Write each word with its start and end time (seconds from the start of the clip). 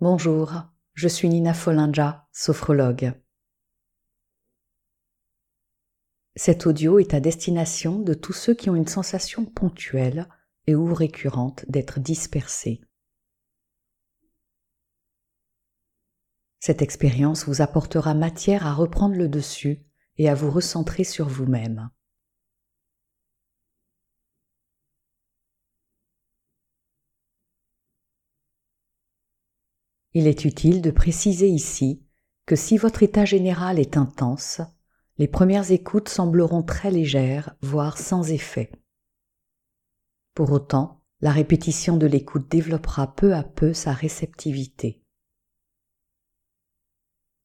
Bonjour, 0.00 0.52
je 0.92 1.08
suis 1.08 1.26
Nina 1.26 1.54
Folinja, 1.54 2.28
sophrologue. 2.30 3.14
Cet 6.34 6.66
audio 6.66 6.98
est 6.98 7.14
à 7.14 7.20
destination 7.20 8.00
de 8.00 8.12
tous 8.12 8.34
ceux 8.34 8.52
qui 8.52 8.68
ont 8.68 8.76
une 8.76 8.88
sensation 8.88 9.46
ponctuelle 9.46 10.28
et 10.66 10.74
ou 10.74 10.92
récurrente 10.92 11.64
d'être 11.70 11.98
dispersés. 11.98 12.82
Cette 16.60 16.82
expérience 16.82 17.46
vous 17.46 17.62
apportera 17.62 18.12
matière 18.12 18.66
à 18.66 18.74
reprendre 18.74 19.16
le 19.16 19.30
dessus 19.30 19.82
et 20.18 20.28
à 20.28 20.34
vous 20.34 20.50
recentrer 20.50 21.04
sur 21.04 21.26
vous-même. 21.26 21.88
Il 30.18 30.26
est 30.26 30.46
utile 30.46 30.80
de 30.80 30.90
préciser 30.90 31.46
ici 31.46 32.02
que 32.46 32.56
si 32.56 32.78
votre 32.78 33.02
état 33.02 33.26
général 33.26 33.78
est 33.78 33.98
intense, 33.98 34.62
les 35.18 35.28
premières 35.28 35.72
écoutes 35.72 36.08
sembleront 36.08 36.62
très 36.62 36.90
légères, 36.90 37.54
voire 37.60 37.98
sans 37.98 38.30
effet. 38.30 38.72
Pour 40.32 40.52
autant, 40.52 41.02
la 41.20 41.32
répétition 41.32 41.98
de 41.98 42.06
l'écoute 42.06 42.50
développera 42.50 43.14
peu 43.14 43.34
à 43.34 43.42
peu 43.42 43.74
sa 43.74 43.92
réceptivité. 43.92 45.02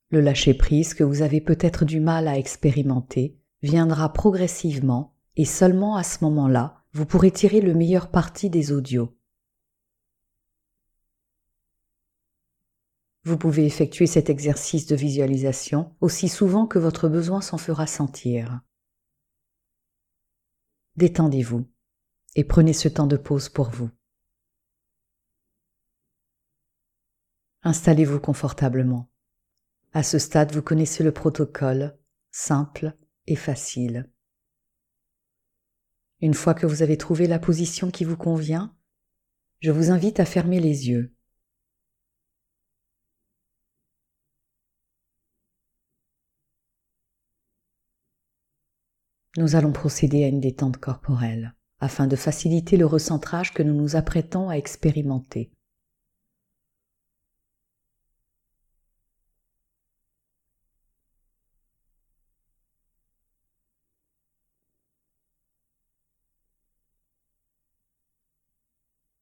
Le 0.10 0.22
lâcher-prise 0.22 0.94
que 0.94 1.04
vous 1.04 1.24
avez 1.24 1.42
peut-être 1.42 1.84
du 1.84 2.00
mal 2.00 2.26
à 2.30 2.38
expérimenter 2.38 3.38
viendra 3.62 4.14
progressivement 4.14 5.18
et 5.36 5.44
seulement 5.44 5.98
à 5.98 6.04
ce 6.04 6.24
moment-là, 6.24 6.86
vous 6.94 7.06
pourrez 7.06 7.32
tirer 7.32 7.60
le 7.60 7.74
meilleur 7.74 8.12
parti 8.12 8.50
des 8.50 8.72
audios. 8.72 9.14
Vous 13.24 13.38
pouvez 13.38 13.66
effectuer 13.66 14.08
cet 14.08 14.30
exercice 14.30 14.88
de 14.88 14.96
visualisation 14.96 15.96
aussi 16.02 16.28
souvent 16.28 16.66
que 16.66 16.80
votre 16.80 17.08
besoin 17.08 17.42
s'en 17.42 17.58
fera 17.58 17.86
sentir. 17.86 18.62
Détendez-vous 20.96 21.70
et 22.36 22.44
prenez 22.44 22.74
ce 22.74 22.88
temps 22.88 23.08
de 23.08 23.18
pause 23.18 23.50
pour 23.50 23.70
vous. 23.70 23.90
Installez-vous 27.64 28.20
confortablement. 28.20 29.12
À 29.94 30.02
ce 30.02 30.18
stade, 30.18 30.52
vous 30.52 30.64
connaissez 30.64 31.04
le 31.04 31.12
protocole, 31.12 31.98
simple 32.32 32.98
et 33.28 33.36
facile. 33.36 34.10
Une 36.22 36.34
fois 36.34 36.54
que 36.54 36.66
vous 36.66 36.82
avez 36.82 36.98
trouvé 36.98 37.28
la 37.28 37.40
position 37.40 37.92
qui 37.92 38.04
vous 38.04 38.18
convient, 38.18 38.76
je 39.60 39.70
vous 39.72 39.92
invite 39.92 40.20
à 40.20 40.26
fermer 40.26 40.60
les 40.60 40.90
yeux. 40.90 41.14
Nous 49.38 49.56
allons 49.56 49.72
procéder 49.72 50.26
à 50.26 50.28
une 50.28 50.42
détente 50.42 50.78
corporelle 50.78 51.56
afin 51.80 52.06
de 52.06 52.16
faciliter 52.16 52.78
le 52.78 52.86
recentrage 52.86 53.54
que 53.54 53.64
nous 53.64 53.74
nous 53.74 53.96
apprêtons 53.96 54.50
à 54.50 54.56
expérimenter. 54.56 55.52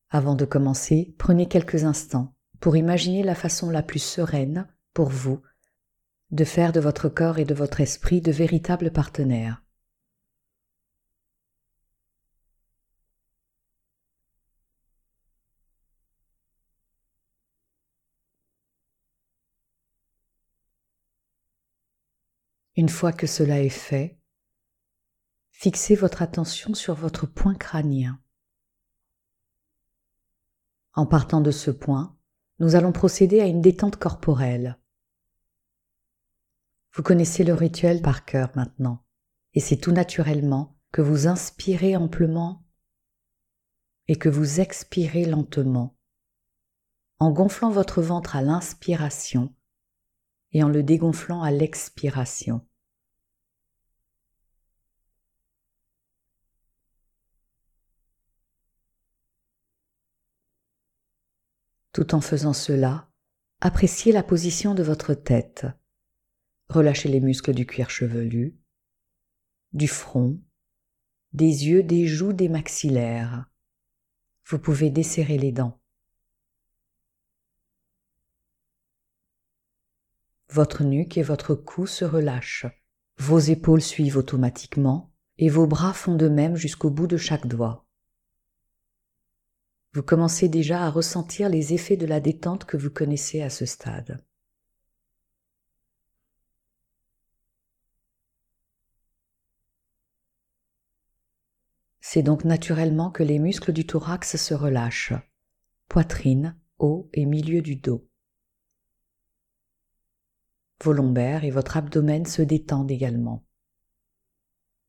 Avant 0.10 0.34
de 0.34 0.44
commencer, 0.44 1.14
prenez 1.20 1.48
quelques 1.48 1.84
instants 1.84 2.34
pour 2.60 2.76
imaginer 2.76 3.22
la 3.22 3.36
façon 3.36 3.70
la 3.70 3.84
plus 3.84 4.04
sereine 4.04 4.68
pour 4.96 5.10
vous 5.10 5.42
de 6.32 6.44
faire 6.44 6.72
de 6.72 6.80
votre 6.80 7.10
corps 7.10 7.38
et 7.38 7.46
de 7.46 7.54
votre 7.54 7.80
esprit 7.80 8.20
de 8.20 8.32
véritables 8.32 8.92
partenaires. 8.92 9.64
Une 22.80 22.88
fois 22.88 23.12
que 23.12 23.28
cela 23.28 23.60
est 23.60 23.68
fait, 23.68 24.18
fixez 25.52 25.96
votre 25.96 26.22
attention 26.22 26.74
sur 26.74 26.96
votre 26.96 27.28
point 27.28 27.54
crânien. 27.54 28.22
En 30.94 31.06
partant 31.06 31.42
de 31.42 31.52
ce 31.52 31.72
point, 31.72 32.18
nous 32.60 32.76
allons 32.76 32.94
procéder 32.94 33.42
à 33.42 33.48
une 33.48 33.60
détente 33.60 33.98
corporelle. 33.98 34.80
Vous 36.94 37.04
connaissez 37.04 37.44
le 37.44 37.54
rituel 37.54 38.02
par 38.02 38.24
cœur 38.24 38.50
maintenant, 38.56 39.06
et 39.54 39.60
c'est 39.60 39.76
tout 39.76 39.92
naturellement 39.92 40.80
que 40.94 41.02
vous 41.02 41.28
inspirez 41.28 41.98
amplement 41.98 42.66
et 44.08 44.16
que 44.16 44.30
vous 44.30 44.62
expirez 44.62 45.26
lentement, 45.26 45.98
en 47.18 47.32
gonflant 47.32 47.72
votre 47.72 48.02
ventre 48.02 48.38
à 48.38 48.42
l'inspiration 48.42 49.54
et 50.54 50.64
en 50.64 50.70
le 50.70 50.82
dégonflant 50.82 51.42
à 51.42 51.52
l'expiration. 51.52 52.66
Tout 61.92 62.14
en 62.14 62.22
faisant 62.22 62.54
cela, 62.54 63.10
appréciez 63.62 64.12
la 64.12 64.24
position 64.24 64.76
de 64.76 64.84
votre 64.84 65.14
tête. 65.14 65.66
Relâchez 66.70 67.10
les 67.10 67.20
muscles 67.20 67.54
du 67.54 67.66
cuir 67.66 67.90
chevelu, 67.90 68.56
du 69.74 69.88
front, 69.88 70.40
des 71.34 71.68
yeux, 71.68 71.82
des 71.82 72.06
joues, 72.06 72.34
des 72.34 72.50
maxillaires. 72.50 73.50
Vous 74.46 74.60
pouvez 74.60 74.90
desserrer 74.90 75.38
les 75.38 75.52
dents. 75.52 75.80
Votre 80.52 80.84
nuque 80.84 81.18
et 81.18 81.24
votre 81.24 81.54
cou 81.54 81.86
se 81.86 82.06
relâchent. 82.06 82.66
Vos 83.18 83.40
épaules 83.40 83.82
suivent 83.82 84.18
automatiquement 84.18 85.12
et 85.38 85.50
vos 85.50 85.68
bras 85.68 85.94
font 85.94 86.16
de 86.16 86.28
même 86.28 86.56
jusqu'au 86.56 86.90
bout 86.90 87.08
de 87.08 87.18
chaque 87.18 87.48
doigt 87.48 87.89
vous 89.94 90.04
commencez 90.04 90.50
déjà 90.50 90.84
à 90.84 90.90
ressentir 90.90 91.50
les 91.50 91.74
effets 91.74 91.98
de 91.98 92.06
la 92.06 92.20
détente 92.20 92.66
que 92.66 92.78
vous 92.78 92.92
connaissez 92.92 93.42
à 93.42 93.50
ce 93.50 93.66
stade. 93.66 94.24
C'est 102.02 102.24
donc 102.24 102.44
naturellement 102.44 103.12
que 103.12 103.24
les 103.24 103.40
muscles 103.40 103.72
du 103.72 103.86
thorax 103.86 104.36
se 104.36 104.54
relâchent, 104.54 105.14
poitrine, 105.88 106.56
haut 106.80 107.10
et 107.14 107.26
milieu 107.26 107.62
du 107.62 107.76
dos. 107.76 108.08
Vos 110.84 110.94
lombaires 110.94 111.44
et 111.44 111.52
votre 111.52 111.78
abdomen 111.78 112.26
se 112.26 112.42
détendent 112.42 112.90
également. 112.90 113.46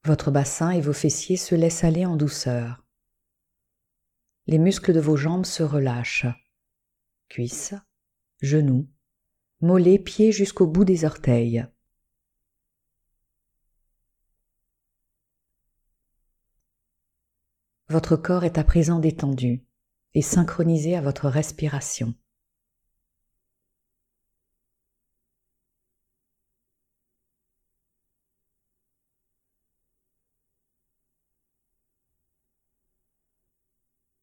Votre 0.04 0.30
bassin 0.30 0.70
et 0.70 0.80
vos 0.80 0.92
fessiers 0.92 1.36
se 1.36 1.54
laissent 1.54 1.84
aller 1.84 2.06
en 2.06 2.16
douceur 2.16 2.84
les 4.50 4.58
muscles 4.58 4.92
de 4.92 4.98
vos 4.98 5.16
jambes 5.16 5.46
se 5.46 5.62
relâchent. 5.62 6.26
Cuisses, 7.28 7.76
genoux, 8.40 8.90
mollets, 9.60 10.00
pieds 10.00 10.32
jusqu'au 10.32 10.66
bout 10.66 10.84
des 10.84 11.04
orteils. 11.04 11.64
Votre 17.90 18.16
corps 18.16 18.42
est 18.42 18.58
à 18.58 18.64
présent 18.64 18.98
détendu 18.98 19.64
et 20.14 20.22
synchronisé 20.22 20.96
à 20.96 21.00
votre 21.00 21.28
respiration. 21.28 22.16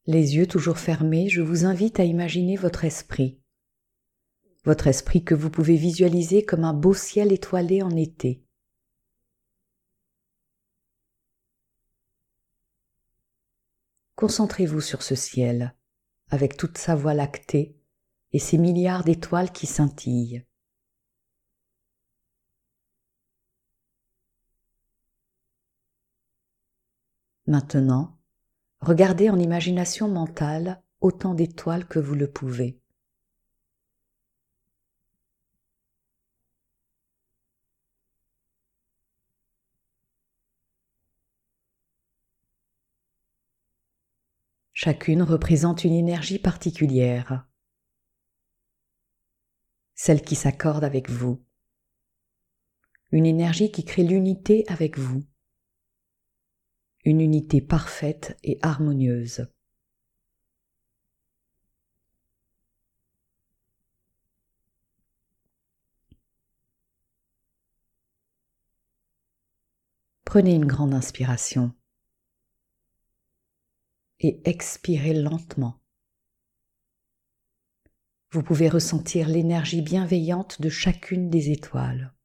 Les 0.10 0.38
yeux 0.38 0.48
toujours 0.48 0.78
fermés, 0.78 1.28
je 1.28 1.42
vous 1.42 1.66
invite 1.66 2.00
à 2.00 2.06
imaginer 2.06 2.56
votre 2.56 2.86
esprit. 2.86 3.42
Votre 4.64 4.88
esprit 4.88 5.26
que 5.26 5.36
vous 5.36 5.50
pouvez 5.50 5.76
visualiser 5.76 6.46
comme 6.46 6.64
un 6.64 6.74
beau 6.74 6.94
ciel 6.94 7.34
étoilé 7.34 7.82
en 7.82 7.94
été. 7.94 8.42
Concentrez-vous 14.16 14.80
sur 14.80 15.04
ce 15.04 15.14
ciel, 15.14 15.76
avec 16.30 16.56
toute 16.56 16.78
sa 16.78 16.96
voie 16.96 17.14
lactée 17.14 17.78
et 18.32 18.40
ses 18.40 18.58
milliards 18.58 19.04
d'étoiles 19.04 19.52
qui 19.52 19.68
scintillent. 19.68 20.46
Maintenant, 27.46 28.17
Regardez 28.82 29.30
en 29.30 29.40
imagination 29.40 30.08
mentale 30.08 30.82
autant 31.02 31.34
d'étoiles 31.34 31.88
que 31.88 32.00
vous 32.00 32.16
le 32.16 32.30
pouvez. 32.30 32.80
Chacune 44.74 45.24
représente 45.24 45.84
une 45.86 45.94
énergie 45.94 46.38
particulière, 46.38 47.48
celle 49.96 50.22
qui 50.22 50.36
s'accorde 50.36 50.84
avec 50.84 51.10
vous, 51.10 51.44
une 53.12 53.26
énergie 53.26 53.72
qui 53.72 53.84
crée 53.84 54.04
l'unité 54.04 54.66
avec 54.68 55.00
vous 55.00 55.24
une 57.08 57.22
unité 57.22 57.62
parfaite 57.62 58.38
et 58.44 58.60
harmonieuse. 58.62 59.48
Prenez 70.26 70.54
une 70.54 70.66
grande 70.66 70.94
inspiration 70.94 71.72
et 74.20 74.42
expirez 74.44 75.14
lentement. 75.14 75.80
Vous 78.32 78.44
pouvez 78.44 78.68
ressentir 78.68 79.30
l'énergie 79.30 79.82
bienveillante 79.82 80.62
de 80.62 80.68
chacune 80.68 81.30
des 81.30 81.52
étoiles. 81.52 82.17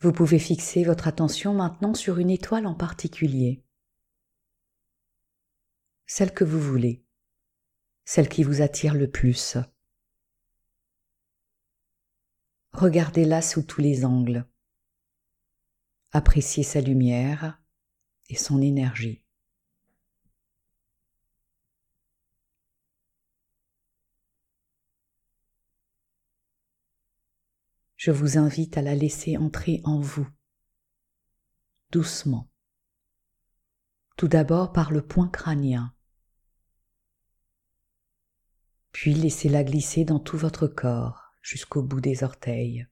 Vous 0.00 0.12
pouvez 0.12 0.38
fixer 0.38 0.84
votre 0.84 1.08
attention 1.08 1.54
maintenant 1.54 1.92
sur 1.92 2.18
une 2.18 2.30
étoile 2.30 2.68
en 2.68 2.74
particulier, 2.74 3.64
celle 6.06 6.32
que 6.32 6.44
vous 6.44 6.60
voulez, 6.60 7.04
celle 8.04 8.28
qui 8.28 8.44
vous 8.44 8.62
attire 8.62 8.94
le 8.94 9.10
plus. 9.10 9.56
Regardez-la 12.72 13.42
sous 13.42 13.62
tous 13.62 13.80
les 13.80 14.04
angles. 14.04 14.46
Appréciez 16.12 16.62
sa 16.62 16.80
lumière 16.80 17.60
et 18.28 18.36
son 18.36 18.62
énergie. 18.62 19.24
Je 28.08 28.12
vous 28.14 28.38
invite 28.38 28.78
à 28.78 28.80
la 28.80 28.94
laisser 28.94 29.36
entrer 29.36 29.82
en 29.84 30.00
vous, 30.00 30.26
doucement. 31.90 32.48
Tout 34.16 34.28
d'abord 34.28 34.72
par 34.72 34.92
le 34.92 35.06
point 35.06 35.28
crânien, 35.28 35.94
puis 38.92 39.12
laissez-la 39.12 39.62
glisser 39.62 40.06
dans 40.06 40.20
tout 40.20 40.38
votre 40.38 40.66
corps 40.66 41.34
jusqu'au 41.42 41.82
bout 41.82 42.00
des 42.00 42.24
orteils. 42.24 42.88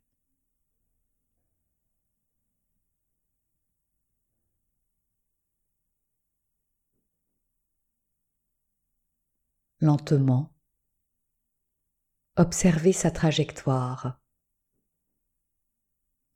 Lentement, 9.80 10.54
observez 12.36 12.92
sa 12.92 13.10
trajectoire. 13.10 14.20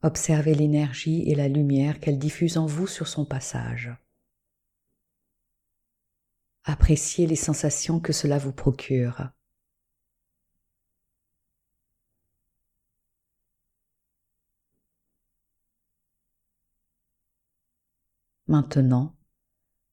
Observez 0.02 0.54
l'énergie 0.54 1.28
et 1.30 1.34
la 1.34 1.48
lumière 1.48 2.00
qu'elle 2.00 2.18
diffuse 2.18 2.56
en 2.56 2.64
vous 2.66 2.86
sur 2.86 3.06
son 3.06 3.26
passage. 3.26 3.90
Appréciez 6.64 7.26
les 7.26 7.36
sensations 7.36 8.00
que 8.00 8.12
cela 8.12 8.38
vous 8.38 8.52
procure. 8.52 9.30
Maintenant, 18.46 19.14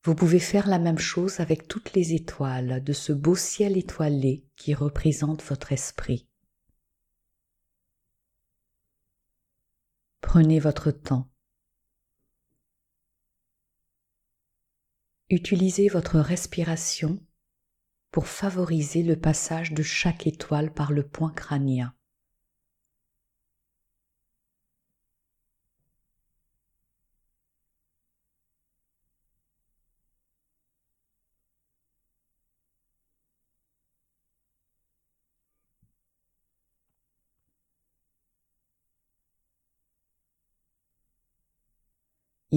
vous 0.04 0.15
pouvez 0.15 0.39
faire 0.39 0.68
la 0.68 0.80
même 0.80 0.98
chose 0.98 1.42
avec 1.42 1.68
toutes 1.68 1.94
les 1.94 2.13
étoiles 2.13 2.83
de 2.83 2.94
ce 2.94 3.12
beau 3.12 3.36
ciel 3.36 3.77
étoilé 3.77 4.45
qui 4.56 4.74
représente 4.74 5.44
votre 5.44 5.74
esprit. 5.74 6.27
Prenez 10.21 10.59
votre 10.59 10.91
temps. 10.91 11.29
Utilisez 15.29 15.89
votre 15.89 16.19
respiration 16.19 17.19
pour 18.11 18.27
favoriser 18.27 19.03
le 19.03 19.19
passage 19.19 19.73
de 19.73 19.83
chaque 19.83 20.25
étoile 20.25 20.73
par 20.73 20.91
le 20.91 21.05
point 21.05 21.31
crânien. 21.33 21.96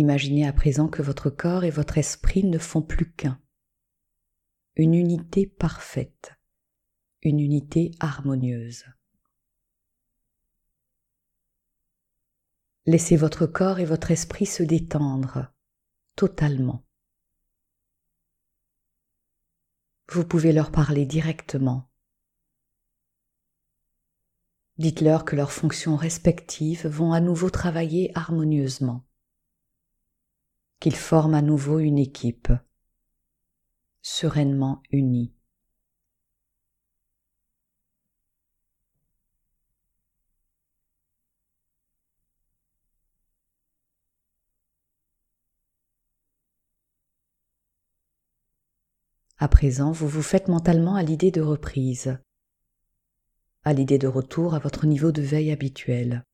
Imaginez 0.01 0.47
à 0.47 0.53
présent 0.55 0.89
que 0.89 1.03
votre 1.03 1.29
corps 1.29 1.63
et 1.63 1.69
votre 1.69 1.99
esprit 1.99 2.43
ne 2.43 2.57
font 2.57 2.81
plus 2.81 3.13
qu'un. 3.13 3.39
Une 4.77 4.95
unité 4.95 5.47
parfaite, 5.47 6.33
une 7.21 7.39
unité 7.39 7.91
harmonieuse. 8.01 8.87
Laissez 12.87 13.19
votre 13.19 13.45
corps 13.45 13.79
et 13.79 13.85
votre 13.85 14.11
esprit 14.11 14.47
se 14.47 14.63
détendre 14.63 15.53
totalement. 16.17 16.83
Vous 20.09 20.25
pouvez 20.25 20.55
leur 20.55 20.73
parler 20.73 21.05
directement. 21.05 21.91
Dites-leur 24.79 25.27
que 25.27 25.37
leurs 25.37 25.53
fonctions 25.53 25.97
respectives 25.97 26.87
vont 26.87 27.13
à 27.13 27.21
nouveau 27.21 27.51
travailler 27.51 28.13
harmonieusement 28.15 29.05
qu'ils 30.81 30.97
forment 30.97 31.35
à 31.35 31.43
nouveau 31.43 31.79
une 31.79 31.99
équipe, 31.99 32.51
sereinement 34.01 34.83
unie. 34.91 35.35
À 49.37 49.49
présent, 49.49 49.91
vous 49.93 50.09
vous 50.09 50.23
faites 50.23 50.49
mentalement 50.49 50.97
à 50.97 51.03
l'idée 51.03 51.31
de 51.31 51.41
reprise, 51.41 52.19
à 53.65 53.73
l'idée 53.73 53.99
de 53.99 54.07
retour 54.07 54.55
à 54.55 54.59
votre 54.59 54.87
niveau 54.87 55.13
de 55.13 55.23
veille 55.23 55.51
habituel 55.51 56.25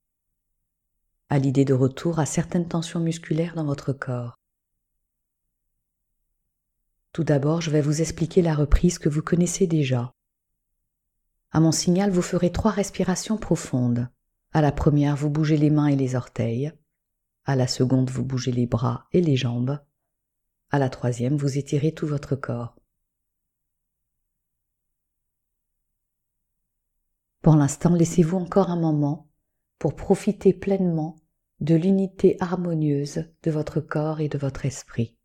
à 1.28 1.38
l'idée 1.38 1.64
de 1.64 1.74
retour 1.74 2.18
à 2.18 2.26
certaines 2.26 2.68
tensions 2.68 3.00
musculaires 3.00 3.54
dans 3.54 3.64
votre 3.64 3.92
corps. 3.92 4.38
Tout 7.12 7.24
d'abord, 7.24 7.60
je 7.60 7.70
vais 7.70 7.80
vous 7.80 8.00
expliquer 8.00 8.42
la 8.42 8.54
reprise 8.54 8.98
que 8.98 9.08
vous 9.08 9.22
connaissez 9.22 9.66
déjà. 9.66 10.12
À 11.50 11.60
mon 11.60 11.72
signal, 11.72 12.10
vous 12.10 12.22
ferez 12.22 12.52
trois 12.52 12.70
respirations 12.70 13.38
profondes. 13.38 14.08
À 14.52 14.60
la 14.60 14.72
première, 14.72 15.16
vous 15.16 15.30
bougez 15.30 15.56
les 15.56 15.70
mains 15.70 15.86
et 15.86 15.96
les 15.96 16.14
orteils. 16.14 16.72
À 17.44 17.56
la 17.56 17.66
seconde, 17.66 18.10
vous 18.10 18.24
bougez 18.24 18.52
les 18.52 18.66
bras 18.66 19.06
et 19.12 19.20
les 19.20 19.36
jambes. 19.36 19.80
À 20.70 20.78
la 20.78 20.90
troisième, 20.90 21.36
vous 21.36 21.58
étirez 21.58 21.92
tout 21.92 22.06
votre 22.06 22.36
corps. 22.36 22.76
Pour 27.40 27.56
l'instant, 27.56 27.94
laissez-vous 27.94 28.36
encore 28.36 28.70
un 28.70 28.80
moment 28.80 29.25
pour 29.78 29.94
profiter 29.94 30.52
pleinement 30.52 31.16
de 31.60 31.74
l'unité 31.74 32.36
harmonieuse 32.40 33.24
de 33.42 33.50
votre 33.50 33.80
corps 33.80 34.20
et 34.20 34.28
de 34.28 34.38
votre 34.38 34.66
esprit. 34.66 35.16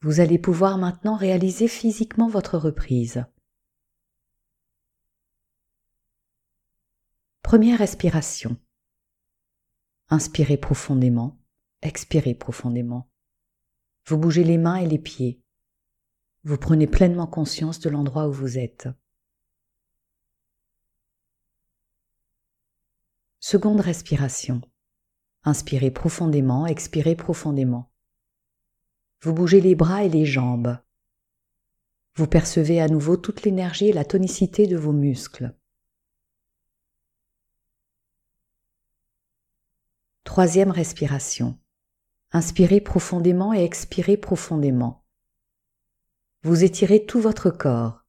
Vous 0.00 0.20
allez 0.20 0.38
pouvoir 0.38 0.78
maintenant 0.78 1.16
réaliser 1.16 1.66
physiquement 1.66 2.28
votre 2.28 2.56
reprise. 2.56 3.24
Première 7.42 7.78
respiration. 7.78 8.56
Inspirez 10.08 10.56
profondément. 10.56 11.36
Expirez 11.82 12.34
profondément. 12.34 13.08
Vous 14.06 14.18
bougez 14.18 14.42
les 14.42 14.58
mains 14.58 14.76
et 14.76 14.86
les 14.86 14.98
pieds. 14.98 15.40
Vous 16.44 16.56
prenez 16.56 16.86
pleinement 16.86 17.26
conscience 17.26 17.78
de 17.78 17.90
l'endroit 17.90 18.26
où 18.26 18.32
vous 18.32 18.58
êtes. 18.58 18.88
Seconde 23.38 23.80
respiration. 23.80 24.60
Inspirez 25.44 25.90
profondément, 25.90 26.66
expirez 26.66 27.14
profondément. 27.14 27.92
Vous 29.22 29.32
bougez 29.32 29.60
les 29.60 29.74
bras 29.74 30.04
et 30.04 30.08
les 30.08 30.26
jambes. 30.26 30.78
Vous 32.14 32.26
percevez 32.26 32.80
à 32.80 32.88
nouveau 32.88 33.16
toute 33.16 33.42
l'énergie 33.42 33.88
et 33.88 33.92
la 33.92 34.04
tonicité 34.04 34.66
de 34.66 34.76
vos 34.76 34.92
muscles. 34.92 35.54
Troisième 40.24 40.70
respiration. 40.70 41.58
Inspirez 42.30 42.80
profondément 42.80 43.54
et 43.54 43.64
expirez 43.64 44.18
profondément. 44.18 45.04
Vous 46.42 46.62
étirez 46.62 47.06
tout 47.06 47.20
votre 47.20 47.50
corps. 47.50 48.04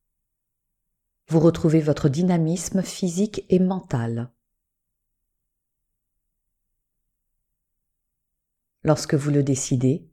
Vous 1.29 1.39
retrouvez 1.39 1.79
votre 1.79 2.09
dynamisme 2.09 2.81
physique 2.81 3.45
et 3.49 3.59
mental. 3.59 4.31
Lorsque 8.83 9.13
vous 9.13 9.31
le 9.31 9.43
décidez, 9.43 10.09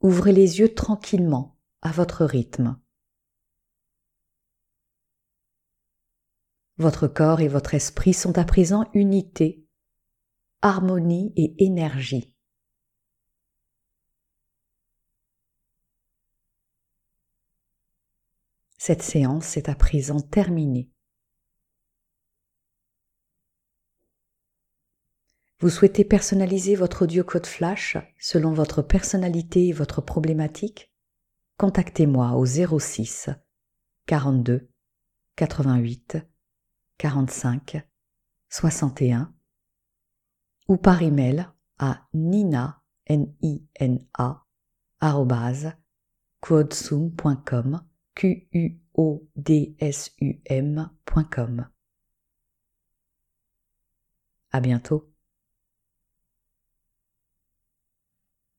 ouvrez 0.00 0.32
les 0.32 0.58
yeux 0.58 0.74
tranquillement 0.74 1.56
à 1.82 1.92
votre 1.92 2.24
rythme. 2.24 2.78
Votre 6.76 7.06
corps 7.06 7.40
et 7.40 7.48
votre 7.48 7.74
esprit 7.74 8.14
sont 8.14 8.36
à 8.36 8.44
présent 8.44 8.90
unité, 8.94 9.64
harmonie 10.60 11.32
et 11.36 11.54
énergie. 11.64 12.33
Cette 18.86 19.00
séance 19.00 19.56
est 19.56 19.70
à 19.70 19.74
présent 19.74 20.20
terminée. 20.20 20.90
Vous 25.58 25.70
souhaitez 25.70 26.04
personnaliser 26.04 26.74
votre 26.74 27.04
audio 27.04 27.24
code 27.24 27.46
flash 27.46 27.96
selon 28.20 28.52
votre 28.52 28.82
personnalité 28.82 29.68
et 29.68 29.72
votre 29.72 30.02
problématique? 30.02 30.92
Contactez-moi 31.56 32.32
au 32.32 32.44
06 32.44 33.30
42 34.04 34.68
88 35.36 36.18
45 36.98 37.88
61 38.50 39.34
ou 40.68 40.76
par 40.76 41.00
email 41.00 41.48
à 41.78 42.06
nina 42.12 42.82
n 43.06 43.34
i 43.40 43.66
n 43.76 44.06
a 44.12 44.44
q 46.42 46.52
u 48.22 48.80
o 48.94 49.22
d 49.36 49.76
s 49.80 50.10
u 50.20 50.40
m.com. 50.46 51.66
À 54.52 54.60
bientôt. 54.60 55.13